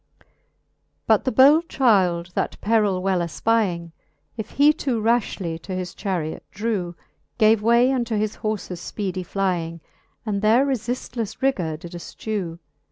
[1.05, 3.91] But the bold child that perill well efpying,
[4.35, 6.95] If he too rafhly to his charret drew.
[7.37, 9.79] Gave way unto his horfes fpeedie flying.
[10.25, 12.57] And their refiftleffe rigour did efchew.